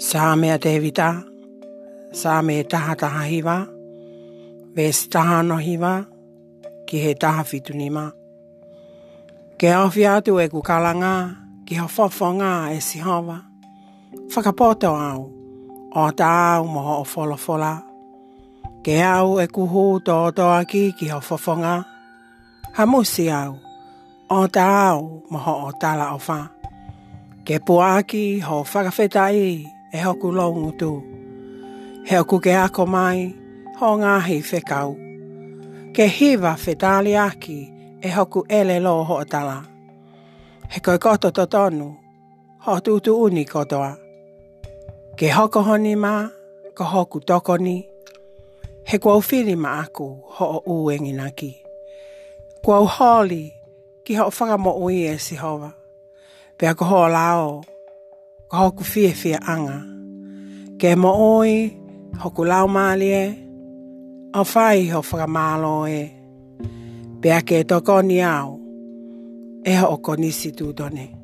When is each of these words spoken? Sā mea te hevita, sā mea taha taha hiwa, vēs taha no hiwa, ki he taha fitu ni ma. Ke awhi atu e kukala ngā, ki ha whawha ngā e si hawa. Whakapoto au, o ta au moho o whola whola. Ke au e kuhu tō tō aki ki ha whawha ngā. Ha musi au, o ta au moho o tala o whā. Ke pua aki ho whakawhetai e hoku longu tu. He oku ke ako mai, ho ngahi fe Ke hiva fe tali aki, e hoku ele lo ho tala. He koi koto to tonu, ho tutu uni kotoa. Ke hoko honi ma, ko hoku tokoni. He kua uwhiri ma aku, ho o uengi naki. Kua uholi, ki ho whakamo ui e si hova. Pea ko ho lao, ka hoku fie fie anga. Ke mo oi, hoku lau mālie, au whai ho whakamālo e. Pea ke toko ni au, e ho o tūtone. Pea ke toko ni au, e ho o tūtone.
Sā 0.00 0.30
mea 0.34 0.54
te 0.58 0.70
hevita, 0.72 1.10
sā 2.16 2.38
mea 2.42 2.64
taha 2.64 2.94
taha 2.96 3.22
hiwa, 3.28 3.54
vēs 4.72 4.98
taha 5.12 5.42
no 5.44 5.58
hiwa, 5.60 5.88
ki 6.88 7.02
he 7.04 7.10
taha 7.20 7.42
fitu 7.44 7.74
ni 7.76 7.90
ma. 7.92 8.06
Ke 9.60 9.74
awhi 9.76 10.06
atu 10.08 10.38
e 10.40 10.46
kukala 10.48 10.94
ngā, 11.02 11.10
ki 11.68 11.76
ha 11.76 11.84
whawha 11.84 12.30
ngā 12.38 12.52
e 12.72 12.78
si 12.86 13.02
hawa. 13.04 13.36
Whakapoto 14.32 14.94
au, 14.96 15.26
o 16.02 16.04
ta 16.16 16.28
au 16.54 16.64
moho 16.76 16.94
o 17.02 17.02
whola 17.12 17.36
whola. 17.42 17.72
Ke 18.84 19.02
au 19.04 19.34
e 19.44 19.44
kuhu 19.56 19.82
tō 20.06 20.16
tō 20.38 20.46
aki 20.62 20.86
ki 20.98 21.10
ha 21.12 21.18
whawha 21.26 21.58
ngā. 21.60 21.74
Ha 22.78 22.86
musi 22.88 23.26
au, 23.36 23.52
o 24.38 24.40
ta 24.48 24.64
au 24.94 25.04
moho 25.28 25.58
o 25.66 25.68
tala 25.82 26.08
o 26.14 26.16
whā. 26.28 26.38
Ke 27.44 27.60
pua 27.60 27.90
aki 28.00 28.40
ho 28.48 28.62
whakawhetai 28.64 29.76
e 29.92 30.00
hoku 30.02 30.32
longu 30.36 30.72
tu. 30.72 31.02
He 32.10 32.18
oku 32.20 32.40
ke 32.40 32.54
ako 32.56 32.86
mai, 32.86 33.34
ho 33.80 33.96
ngahi 33.98 34.42
fe 34.42 34.60
Ke 35.94 36.06
hiva 36.06 36.56
fe 36.56 36.74
tali 36.74 37.16
aki, 37.16 37.72
e 38.02 38.08
hoku 38.10 38.44
ele 38.48 38.80
lo 38.80 39.04
ho 39.04 39.24
tala. 39.24 39.66
He 40.70 40.80
koi 40.80 40.98
koto 40.98 41.30
to 41.30 41.46
tonu, 41.46 41.96
ho 42.58 42.78
tutu 42.80 43.16
uni 43.22 43.44
kotoa. 43.44 43.96
Ke 45.16 45.28
hoko 45.28 45.62
honi 45.64 45.94
ma, 45.96 46.28
ko 46.76 46.84
hoku 46.84 47.20
tokoni. 47.20 47.86
He 48.86 48.98
kua 48.98 49.16
uwhiri 49.16 49.56
ma 49.56 49.80
aku, 49.80 50.22
ho 50.26 50.62
o 50.66 50.84
uengi 50.84 51.12
naki. 51.12 51.56
Kua 52.62 52.80
uholi, 52.80 53.52
ki 54.04 54.14
ho 54.14 54.24
whakamo 54.30 54.74
ui 54.82 55.04
e 55.06 55.18
si 55.18 55.36
hova. 55.36 55.72
Pea 56.58 56.74
ko 56.74 56.84
ho 56.84 57.08
lao, 57.08 57.62
ka 58.50 58.56
hoku 58.66 58.82
fie 58.84 59.12
fie 59.14 59.38
anga. 59.46 59.78
Ke 60.80 60.96
mo 60.98 61.38
oi, 61.38 61.70
hoku 62.20 62.42
lau 62.44 62.66
mālie, 62.66 63.20
au 64.34 64.44
whai 64.52 64.90
ho 64.90 65.00
whakamālo 65.06 65.76
e. 65.98 66.02
Pea 67.22 67.38
ke 67.46 67.62
toko 67.68 68.02
ni 68.02 68.18
au, 68.22 68.58
e 69.62 69.72
ho 69.78 69.86
o 69.94 69.96
tūtone. 69.96 69.96
Pea 69.98 69.98
ke 69.98 69.98
toko 70.02 70.14
ni 70.18 70.28
au, 70.34 70.34
e 70.34 70.34
ho 70.34 70.66
o 70.66 70.66
tūtone. 70.74 71.19